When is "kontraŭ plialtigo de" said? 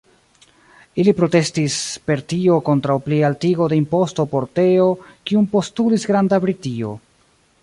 2.71-3.79